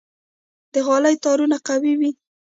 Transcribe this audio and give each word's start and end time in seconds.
د 0.73 0.75
غالۍ 0.87 1.15
تارونه 1.23 1.57
قوي 1.67 1.93
وي. 1.99 2.11